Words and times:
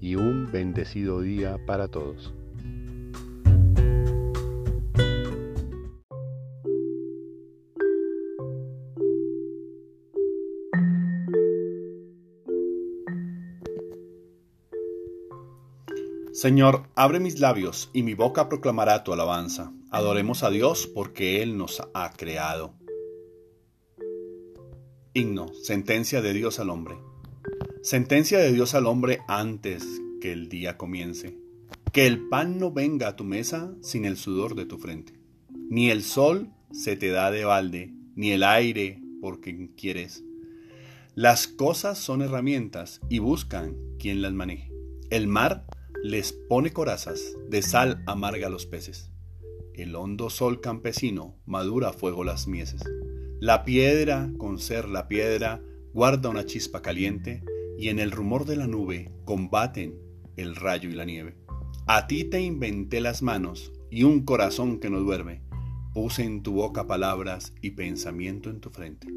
y 0.00 0.14
un 0.14 0.50
bendecido 0.50 1.20
día 1.20 1.58
para 1.66 1.88
todos. 1.88 2.32
Señor, 16.38 16.84
abre 16.94 17.18
mis 17.18 17.40
labios 17.40 17.90
y 17.92 18.04
mi 18.04 18.14
boca 18.14 18.48
proclamará 18.48 19.02
tu 19.02 19.12
alabanza. 19.12 19.72
Adoremos 19.90 20.44
a 20.44 20.50
Dios 20.50 20.86
porque 20.86 21.42
Él 21.42 21.56
nos 21.56 21.82
ha 21.94 22.12
creado. 22.12 22.74
Himno, 25.14 25.48
sentencia 25.52 26.22
de 26.22 26.32
Dios 26.32 26.60
al 26.60 26.70
hombre. 26.70 27.07
Sentencia 27.82 28.38
de 28.38 28.52
Dios 28.52 28.74
al 28.74 28.86
hombre 28.86 29.20
antes 29.28 29.84
que 30.20 30.32
el 30.32 30.48
día 30.48 30.76
comience. 30.76 31.38
Que 31.92 32.06
el 32.06 32.28
pan 32.28 32.58
no 32.58 32.72
venga 32.72 33.08
a 33.08 33.16
tu 33.16 33.22
mesa 33.22 33.72
sin 33.82 34.04
el 34.04 34.16
sudor 34.16 34.56
de 34.56 34.66
tu 34.66 34.78
frente. 34.78 35.14
Ni 35.70 35.88
el 35.90 36.02
sol 36.02 36.50
se 36.72 36.96
te 36.96 37.08
da 37.08 37.30
de 37.30 37.44
balde, 37.44 37.94
ni 38.16 38.32
el 38.32 38.42
aire 38.42 39.00
por 39.20 39.40
quien 39.40 39.68
quieres. 39.68 40.24
Las 41.14 41.46
cosas 41.46 41.98
son 41.98 42.20
herramientas 42.20 43.00
y 43.08 43.20
buscan 43.20 43.76
quien 43.98 44.22
las 44.22 44.32
maneje. 44.32 44.72
El 45.10 45.28
mar 45.28 45.64
les 46.02 46.32
pone 46.32 46.72
corazas, 46.72 47.36
de 47.48 47.62
sal 47.62 48.02
amarga 48.06 48.48
a 48.48 48.50
los 48.50 48.66
peces. 48.66 49.12
El 49.72 49.94
hondo 49.94 50.30
sol 50.30 50.60
campesino 50.60 51.36
madura 51.46 51.90
a 51.90 51.92
fuego 51.92 52.24
las 52.24 52.48
mieses. 52.48 52.82
La 53.40 53.64
piedra, 53.64 54.32
con 54.36 54.58
ser 54.58 54.88
la 54.88 55.06
piedra, 55.06 55.62
guarda 55.94 56.28
una 56.28 56.44
chispa 56.44 56.82
caliente, 56.82 57.44
y 57.78 57.88
en 57.88 57.98
el 57.98 58.10
rumor 58.10 58.44
de 58.44 58.56
la 58.56 58.66
nube 58.66 59.12
combaten 59.24 59.98
el 60.36 60.56
rayo 60.56 60.90
y 60.90 60.94
la 60.94 61.04
nieve. 61.04 61.36
A 61.86 62.06
ti 62.06 62.24
te 62.24 62.40
inventé 62.40 63.00
las 63.00 63.22
manos 63.22 63.72
y 63.90 64.02
un 64.02 64.24
corazón 64.24 64.80
que 64.80 64.90
no 64.90 65.00
duerme. 65.00 65.42
Puse 65.94 66.24
en 66.24 66.42
tu 66.42 66.52
boca 66.52 66.86
palabras 66.86 67.54
y 67.62 67.70
pensamiento 67.70 68.50
en 68.50 68.60
tu 68.60 68.70
frente. 68.70 69.08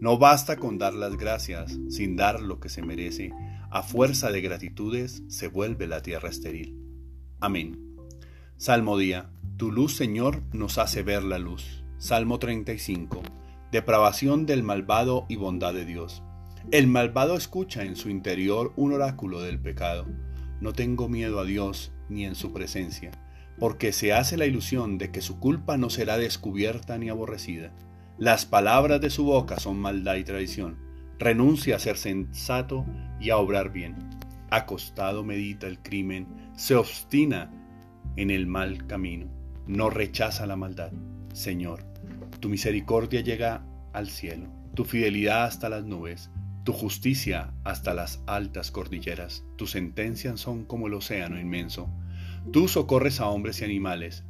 No 0.00 0.18
basta 0.18 0.56
con 0.56 0.78
dar 0.78 0.94
las 0.94 1.16
gracias 1.16 1.78
sin 1.88 2.16
dar 2.16 2.40
lo 2.40 2.60
que 2.60 2.68
se 2.68 2.82
merece 2.82 3.32
a 3.74 3.82
fuerza 3.82 4.30
de 4.30 4.42
gratitudes 4.42 5.22
se 5.28 5.48
vuelve 5.48 5.86
la 5.86 6.02
tierra 6.02 6.28
estéril. 6.28 6.76
Amén. 7.40 7.96
Salmo 8.58 8.98
día. 8.98 9.30
Tu 9.56 9.72
luz, 9.72 9.96
Señor, 9.96 10.42
nos 10.52 10.76
hace 10.76 11.02
ver 11.02 11.22
la 11.22 11.38
luz. 11.38 11.82
Salmo 11.96 12.38
35. 12.38 13.22
Depravación 13.70 14.44
del 14.44 14.62
malvado 14.62 15.24
y 15.30 15.36
bondad 15.36 15.72
de 15.72 15.86
Dios. 15.86 16.22
El 16.70 16.86
malvado 16.86 17.36
escucha 17.36 17.82
en 17.84 17.96
su 17.96 18.08
interior 18.08 18.72
un 18.76 18.92
oráculo 18.92 19.40
del 19.40 19.60
pecado. 19.60 20.06
No 20.60 20.72
tengo 20.72 21.08
miedo 21.08 21.40
a 21.40 21.44
Dios 21.44 21.92
ni 22.08 22.24
en 22.24 22.34
su 22.34 22.52
presencia, 22.52 23.10
porque 23.58 23.92
se 23.92 24.12
hace 24.12 24.36
la 24.36 24.46
ilusión 24.46 24.96
de 24.96 25.10
que 25.10 25.20
su 25.20 25.38
culpa 25.40 25.76
no 25.76 25.90
será 25.90 26.18
descubierta 26.18 26.98
ni 26.98 27.08
aborrecida. 27.08 27.72
Las 28.18 28.46
palabras 28.46 29.00
de 29.00 29.10
su 29.10 29.24
boca 29.24 29.58
son 29.58 29.78
maldad 29.78 30.16
y 30.16 30.24
traición 30.24 30.92
renuncia 31.22 31.76
a 31.76 31.78
ser 31.78 31.96
sensato 31.96 32.84
y 33.20 33.30
a 33.30 33.36
obrar 33.36 33.72
bien. 33.72 33.96
Acostado 34.50 35.22
medita 35.22 35.68
el 35.68 35.78
crimen, 35.78 36.26
se 36.56 36.74
obstina 36.74 37.50
en 38.16 38.30
el 38.30 38.46
mal 38.46 38.86
camino, 38.86 39.30
no 39.66 39.88
rechaza 39.88 40.46
la 40.46 40.56
maldad. 40.56 40.92
Señor, 41.32 41.84
tu 42.40 42.48
misericordia 42.48 43.20
llega 43.20 43.64
al 43.92 44.10
cielo, 44.10 44.48
tu 44.74 44.84
fidelidad 44.84 45.44
hasta 45.44 45.68
las 45.68 45.84
nubes, 45.84 46.30
tu 46.64 46.72
justicia 46.72 47.52
hasta 47.64 47.92
las 47.92 48.22
altas 48.26 48.70
cordilleras, 48.70 49.44
tus 49.56 49.72
sentencias 49.72 50.40
son 50.40 50.64
como 50.64 50.86
el 50.86 50.94
océano 50.94 51.40
inmenso. 51.40 51.90
Tú 52.52 52.68
socorres 52.68 53.20
a 53.20 53.28
hombres 53.28 53.60
y 53.60 53.64
animales. 53.64 54.24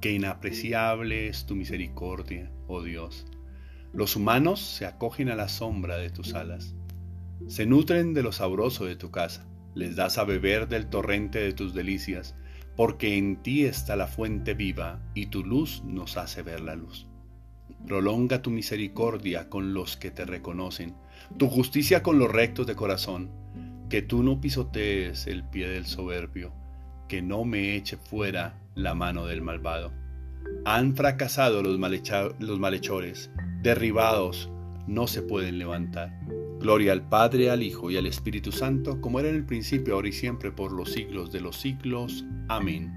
Qué 0.00 0.12
inapreciable 0.12 1.28
es 1.28 1.46
tu 1.46 1.56
misericordia, 1.56 2.52
oh 2.66 2.82
Dios. 2.82 3.26
Los 3.94 4.16
humanos 4.16 4.60
se 4.60 4.86
acogen 4.86 5.30
a 5.30 5.36
la 5.36 5.48
sombra 5.48 5.96
de 5.96 6.10
tus 6.10 6.34
alas, 6.34 6.74
se 7.46 7.64
nutren 7.64 8.12
de 8.12 8.22
lo 8.22 8.32
sabroso 8.32 8.84
de 8.84 8.96
tu 8.96 9.10
casa, 9.10 9.46
les 9.74 9.96
das 9.96 10.18
a 10.18 10.24
beber 10.24 10.68
del 10.68 10.88
torrente 10.88 11.38
de 11.40 11.52
tus 11.52 11.74
delicias, 11.74 12.34
porque 12.76 13.16
en 13.16 13.42
ti 13.42 13.64
está 13.64 13.96
la 13.96 14.08
fuente 14.08 14.54
viva 14.54 15.00
y 15.14 15.26
tu 15.26 15.44
luz 15.44 15.82
nos 15.84 16.16
hace 16.16 16.42
ver 16.42 16.60
la 16.60 16.74
luz. 16.74 17.06
Prolonga 17.86 18.42
tu 18.42 18.50
misericordia 18.50 19.48
con 19.48 19.74
los 19.74 19.96
que 19.96 20.10
te 20.10 20.24
reconocen, 20.24 20.94
tu 21.36 21.48
justicia 21.48 22.02
con 22.02 22.18
los 22.18 22.30
rectos 22.30 22.66
de 22.66 22.74
corazón, 22.74 23.30
que 23.88 24.02
tú 24.02 24.22
no 24.22 24.40
pisotees 24.40 25.26
el 25.26 25.44
pie 25.44 25.68
del 25.68 25.86
soberbio, 25.86 26.52
que 27.08 27.22
no 27.22 27.44
me 27.44 27.76
eche 27.76 27.96
fuera 27.96 28.58
la 28.74 28.94
mano 28.94 29.26
del 29.26 29.42
malvado. 29.42 29.92
Han 30.64 30.96
fracasado 30.96 31.62
los, 31.62 31.78
los 32.38 32.58
malhechores, 32.58 33.30
derribados, 33.62 34.50
no 34.86 35.06
se 35.06 35.22
pueden 35.22 35.58
levantar. 35.58 36.12
Gloria 36.60 36.92
al 36.92 37.08
Padre, 37.08 37.50
al 37.50 37.62
Hijo 37.62 37.90
y 37.90 37.96
al 37.96 38.06
Espíritu 38.06 38.52
Santo, 38.52 39.00
como 39.00 39.20
era 39.20 39.28
en 39.28 39.36
el 39.36 39.44
principio, 39.44 39.94
ahora 39.94 40.08
y 40.08 40.12
siempre, 40.12 40.50
por 40.50 40.72
los 40.72 40.92
siglos 40.92 41.30
de 41.30 41.40
los 41.40 41.56
siglos. 41.56 42.24
Amén. 42.48 42.92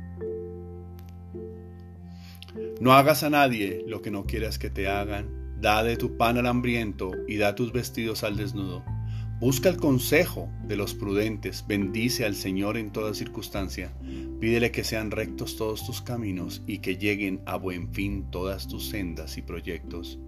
No 2.79 2.93
hagas 2.93 3.23
a 3.23 3.29
nadie 3.29 3.83
lo 3.87 4.01
que 4.01 4.11
no 4.11 4.25
quieras 4.25 4.57
que 4.57 4.69
te 4.69 4.87
hagan. 4.87 5.36
Da 5.59 5.83
de 5.83 5.97
tu 5.97 6.17
pan 6.17 6.37
al 6.37 6.45
hambriento 6.45 7.11
y 7.27 7.37
da 7.37 7.55
tus 7.55 7.71
vestidos 7.71 8.23
al 8.23 8.37
desnudo. 8.37 8.83
Busca 9.39 9.69
el 9.69 9.77
consejo 9.77 10.49
de 10.67 10.75
los 10.77 10.95
prudentes, 10.95 11.63
bendice 11.67 12.25
al 12.25 12.33
Señor 12.33 12.75
en 12.77 12.91
toda 12.91 13.13
circunstancia. 13.13 13.93
Pídele 14.39 14.71
que 14.71 14.83
sean 14.83 15.11
rectos 15.11 15.57
todos 15.57 15.85
tus 15.85 16.01
caminos 16.01 16.63
y 16.65 16.79
que 16.79 16.97
lleguen 16.97 17.41
a 17.45 17.55
buen 17.55 17.93
fin 17.93 18.31
todas 18.31 18.67
tus 18.67 18.89
sendas 18.89 19.37
y 19.37 19.43
proyectos. 19.43 20.19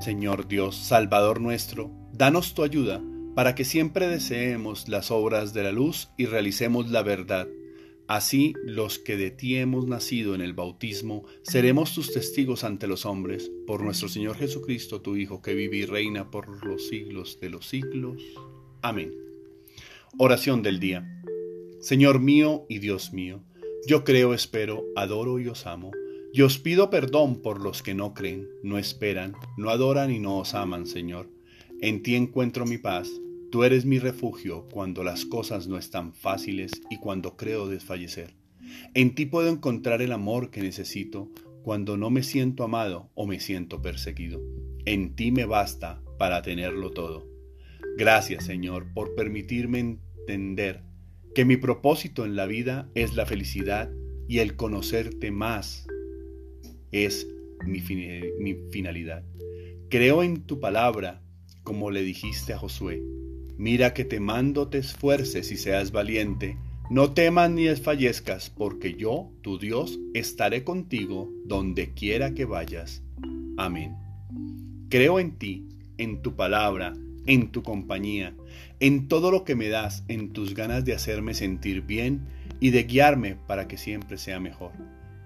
Señor 0.00 0.46
Dios, 0.46 0.76
Salvador 0.76 1.40
nuestro, 1.40 1.90
danos 2.12 2.54
tu 2.54 2.62
ayuda 2.62 3.00
para 3.34 3.54
que 3.54 3.64
siempre 3.64 4.08
deseemos 4.08 4.88
las 4.88 5.10
obras 5.10 5.54
de 5.54 5.62
la 5.62 5.72
luz 5.72 6.10
y 6.16 6.26
realicemos 6.26 6.90
la 6.90 7.02
verdad. 7.02 7.48
Así 8.08 8.54
los 8.64 8.98
que 8.98 9.18
de 9.18 9.30
ti 9.30 9.56
hemos 9.56 9.86
nacido 9.86 10.34
en 10.34 10.40
el 10.40 10.54
bautismo 10.54 11.26
seremos 11.42 11.94
tus 11.94 12.10
testigos 12.10 12.64
ante 12.64 12.86
los 12.86 13.04
hombres, 13.04 13.52
por 13.66 13.82
nuestro 13.82 14.08
Señor 14.08 14.36
Jesucristo, 14.36 15.02
tu 15.02 15.16
Hijo, 15.16 15.42
que 15.42 15.54
vive 15.54 15.76
y 15.76 15.84
reina 15.84 16.30
por 16.30 16.64
los 16.64 16.88
siglos 16.88 17.38
de 17.38 17.50
los 17.50 17.66
siglos. 17.66 18.22
Amén. 18.80 19.14
Oración 20.16 20.62
del 20.62 20.80
día. 20.80 21.06
Señor 21.80 22.18
mío 22.18 22.64
y 22.70 22.78
Dios 22.78 23.12
mío, 23.12 23.44
yo 23.86 24.04
creo, 24.04 24.32
espero, 24.32 24.84
adoro 24.96 25.38
y 25.38 25.48
os 25.48 25.66
amo. 25.66 25.90
Y 26.32 26.40
os 26.40 26.58
pido 26.58 26.88
perdón 26.88 27.42
por 27.42 27.60
los 27.60 27.82
que 27.82 27.94
no 27.94 28.14
creen, 28.14 28.48
no 28.62 28.78
esperan, 28.78 29.34
no 29.58 29.68
adoran 29.68 30.10
y 30.10 30.18
no 30.18 30.38
os 30.38 30.54
aman, 30.54 30.86
Señor. 30.86 31.28
En 31.82 32.02
ti 32.02 32.14
encuentro 32.14 32.64
mi 32.64 32.78
paz. 32.78 33.10
Tú 33.50 33.64
eres 33.64 33.86
mi 33.86 33.98
refugio 33.98 34.68
cuando 34.70 35.02
las 35.02 35.24
cosas 35.24 35.68
no 35.68 35.78
están 35.78 36.12
fáciles 36.12 36.70
y 36.90 36.98
cuando 36.98 37.36
creo 37.36 37.66
desfallecer. 37.66 38.34
En 38.94 39.14
ti 39.14 39.24
puedo 39.24 39.48
encontrar 39.48 40.02
el 40.02 40.12
amor 40.12 40.50
que 40.50 40.60
necesito 40.60 41.30
cuando 41.62 41.96
no 41.96 42.10
me 42.10 42.22
siento 42.22 42.62
amado 42.62 43.10
o 43.14 43.26
me 43.26 43.40
siento 43.40 43.80
perseguido. 43.80 44.40
En 44.84 45.14
ti 45.14 45.32
me 45.32 45.46
basta 45.46 46.02
para 46.18 46.42
tenerlo 46.42 46.90
todo. 46.90 47.26
Gracias, 47.96 48.44
Señor, 48.44 48.92
por 48.92 49.14
permitirme 49.14 49.78
entender 49.78 50.82
que 51.34 51.44
mi 51.44 51.56
propósito 51.56 52.24
en 52.24 52.36
la 52.36 52.46
vida 52.46 52.90
es 52.94 53.14
la 53.14 53.26
felicidad 53.26 53.90
y 54.28 54.40
el 54.40 54.56
conocerte 54.56 55.30
más 55.30 55.86
es 56.92 57.26
mi, 57.64 57.80
finalidad. 57.80 59.24
Creo 59.88 60.22
en 60.22 60.42
tu 60.42 60.60
palabra, 60.60 61.22
como 61.64 61.90
le 61.90 62.02
dijiste 62.02 62.52
a 62.52 62.58
Josué. 62.58 63.02
Mira 63.58 63.92
que 63.92 64.04
te 64.04 64.20
mando 64.20 64.68
te 64.68 64.78
esfuerces 64.78 65.50
y 65.50 65.56
seas 65.56 65.90
valiente. 65.90 66.56
No 66.90 67.12
temas 67.12 67.50
ni 67.50 67.64
desfallezcas, 67.64 68.50
porque 68.50 68.94
yo, 68.94 69.32
tu 69.42 69.58
Dios, 69.58 69.98
estaré 70.14 70.62
contigo 70.62 71.28
donde 71.44 71.92
quiera 71.92 72.34
que 72.34 72.44
vayas. 72.44 73.02
Amén. 73.56 73.96
Creo 74.88 75.18
en 75.18 75.38
ti, 75.38 75.66
en 75.98 76.22
tu 76.22 76.36
palabra, 76.36 76.94
en 77.26 77.50
tu 77.50 77.64
compañía, 77.64 78.32
en 78.78 79.08
todo 79.08 79.32
lo 79.32 79.42
que 79.42 79.56
me 79.56 79.68
das, 79.68 80.04
en 80.06 80.32
tus 80.32 80.54
ganas 80.54 80.84
de 80.84 80.94
hacerme 80.94 81.34
sentir 81.34 81.82
bien 81.82 82.28
y 82.60 82.70
de 82.70 82.84
guiarme 82.84 83.34
para 83.48 83.66
que 83.66 83.76
siempre 83.76 84.18
sea 84.18 84.38
mejor. 84.38 84.70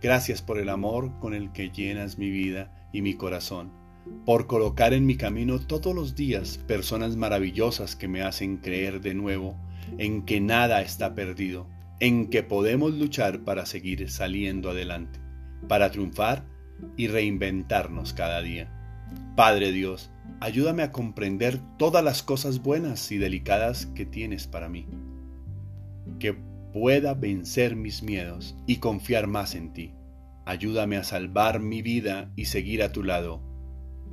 Gracias 0.00 0.40
por 0.40 0.58
el 0.58 0.70
amor 0.70 1.18
con 1.20 1.34
el 1.34 1.52
que 1.52 1.68
llenas 1.68 2.16
mi 2.16 2.30
vida 2.30 2.88
y 2.94 3.02
mi 3.02 3.12
corazón 3.12 3.81
por 4.24 4.46
colocar 4.46 4.92
en 4.94 5.06
mi 5.06 5.16
camino 5.16 5.60
todos 5.60 5.94
los 5.94 6.14
días 6.14 6.58
personas 6.66 7.16
maravillosas 7.16 7.96
que 7.96 8.08
me 8.08 8.22
hacen 8.22 8.58
creer 8.58 9.00
de 9.00 9.14
nuevo 9.14 9.56
en 9.98 10.22
que 10.22 10.40
nada 10.40 10.80
está 10.80 11.14
perdido, 11.14 11.66
en 12.00 12.28
que 12.28 12.42
podemos 12.42 12.94
luchar 12.94 13.40
para 13.40 13.66
seguir 13.66 14.10
saliendo 14.10 14.70
adelante, 14.70 15.20
para 15.68 15.90
triunfar 15.90 16.44
y 16.96 17.08
reinventarnos 17.08 18.12
cada 18.12 18.42
día. 18.42 18.70
Padre 19.36 19.72
Dios, 19.72 20.10
ayúdame 20.40 20.82
a 20.82 20.92
comprender 20.92 21.60
todas 21.78 22.02
las 22.02 22.22
cosas 22.22 22.62
buenas 22.62 23.10
y 23.12 23.18
delicadas 23.18 23.86
que 23.86 24.06
tienes 24.06 24.46
para 24.46 24.68
mí, 24.68 24.86
que 26.18 26.34
pueda 26.72 27.14
vencer 27.14 27.76
mis 27.76 28.02
miedos 28.02 28.56
y 28.66 28.76
confiar 28.76 29.26
más 29.26 29.54
en 29.54 29.72
ti. 29.72 29.94
Ayúdame 30.44 30.96
a 30.96 31.04
salvar 31.04 31.60
mi 31.60 31.82
vida 31.82 32.32
y 32.34 32.46
seguir 32.46 32.82
a 32.82 32.90
tu 32.90 33.04
lado 33.04 33.51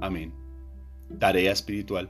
Amén. 0.01 0.33
Tarea 1.19 1.51
espiritual. 1.51 2.09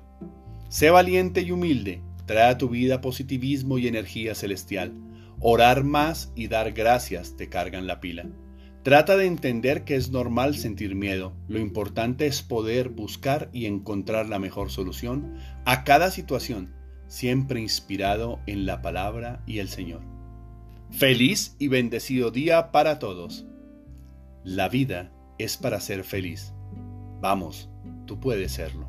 Sé 0.69 0.89
valiente 0.89 1.41
y 1.41 1.51
humilde. 1.51 2.01
Trae 2.25 2.51
a 2.51 2.57
tu 2.57 2.69
vida 2.69 3.01
positivismo 3.01 3.77
y 3.77 3.87
energía 3.87 4.35
celestial. 4.35 4.93
Orar 5.39 5.83
más 5.83 6.31
y 6.35 6.47
dar 6.47 6.73
gracias 6.73 7.35
te 7.37 7.49
cargan 7.49 7.87
la 7.87 7.99
pila. 7.99 8.27
Trata 8.83 9.17
de 9.17 9.25
entender 9.25 9.83
que 9.83 9.95
es 9.95 10.11
normal 10.11 10.55
sentir 10.55 10.95
miedo. 10.95 11.33
Lo 11.47 11.59
importante 11.59 12.27
es 12.27 12.41
poder 12.41 12.89
buscar 12.89 13.49
y 13.51 13.65
encontrar 13.65 14.27
la 14.27 14.39
mejor 14.39 14.71
solución 14.71 15.35
a 15.65 15.83
cada 15.83 16.11
situación, 16.11 16.73
siempre 17.07 17.59
inspirado 17.59 18.39
en 18.47 18.65
la 18.65 18.81
palabra 18.81 19.43
y 19.45 19.59
el 19.59 19.67
Señor. 19.67 20.01
Feliz 20.91 21.55
y 21.59 21.67
bendecido 21.67 22.31
día 22.31 22.71
para 22.71 22.99
todos. 22.99 23.45
La 24.43 24.69
vida 24.69 25.11
es 25.37 25.57
para 25.57 25.79
ser 25.81 26.03
feliz. 26.03 26.53
Vamos, 27.21 27.69
tú 28.05 28.19
puedes 28.19 28.53
serlo. 28.53 28.87